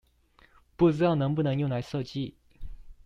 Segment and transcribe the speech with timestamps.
[0.75, 2.33] 不知道能不能用來設計？